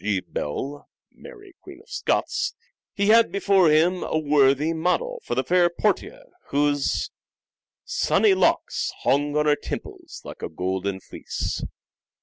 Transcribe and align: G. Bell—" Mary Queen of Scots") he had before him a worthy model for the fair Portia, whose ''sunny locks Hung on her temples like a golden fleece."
G. 0.03 0.19
Bell—" 0.21 0.89
Mary 1.11 1.53
Queen 1.61 1.79
of 1.79 1.87
Scots") 1.87 2.55
he 2.95 3.09
had 3.09 3.31
before 3.31 3.69
him 3.69 4.01
a 4.01 4.17
worthy 4.17 4.73
model 4.73 5.21
for 5.23 5.35
the 5.35 5.43
fair 5.43 5.69
Portia, 5.69 6.23
whose 6.47 7.11
''sunny 7.85 8.33
locks 8.33 8.91
Hung 9.01 9.35
on 9.37 9.45
her 9.45 9.55
temples 9.55 10.21
like 10.25 10.41
a 10.41 10.49
golden 10.49 11.01
fleece." 11.01 11.63